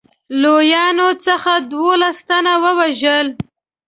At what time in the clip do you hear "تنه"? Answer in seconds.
2.27-2.53